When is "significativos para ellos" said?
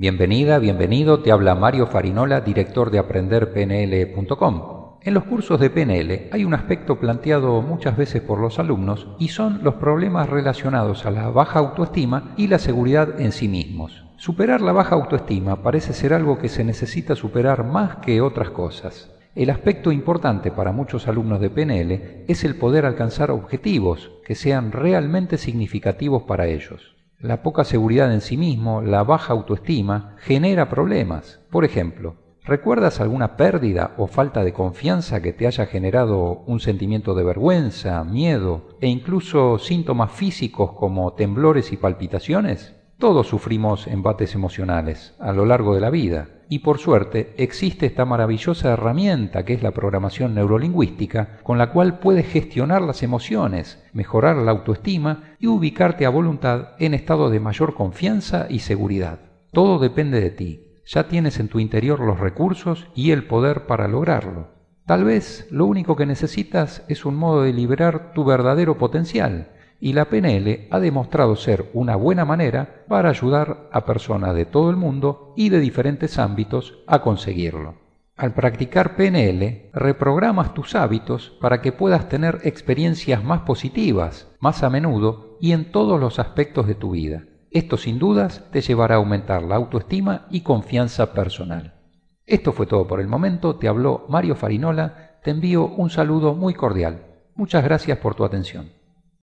25.38-26.97